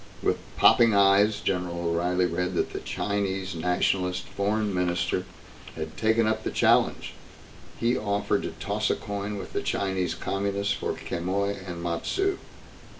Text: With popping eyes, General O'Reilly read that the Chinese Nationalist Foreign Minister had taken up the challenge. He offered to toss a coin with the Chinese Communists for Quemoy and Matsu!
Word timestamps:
With 0.23 0.37
popping 0.57 0.95
eyes, 0.95 1.41
General 1.41 1.79
O'Reilly 1.91 2.25
read 2.25 2.55
that 2.55 2.73
the 2.73 2.79
Chinese 2.79 3.53
Nationalist 3.53 4.23
Foreign 4.23 4.73
Minister 4.73 5.27
had 5.75 5.95
taken 5.95 6.25
up 6.25 6.43
the 6.43 6.49
challenge. 6.49 7.13
He 7.79 7.95
offered 7.95 8.41
to 8.41 8.53
toss 8.59 8.89
a 8.89 8.95
coin 8.95 9.37
with 9.37 9.53
the 9.53 9.61
Chinese 9.61 10.15
Communists 10.15 10.73
for 10.73 10.93
Quemoy 10.93 11.53
and 11.67 11.83
Matsu! 11.83 12.39